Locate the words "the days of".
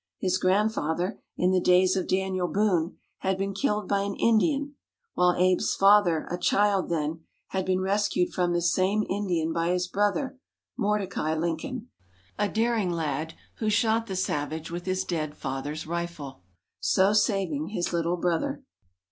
1.51-2.07